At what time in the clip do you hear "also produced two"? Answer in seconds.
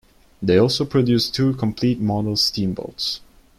0.57-1.53